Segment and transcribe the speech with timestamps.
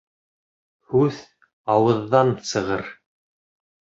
[0.93, 1.19] Һүҙ
[1.75, 2.87] ауыҙҙан сығыр.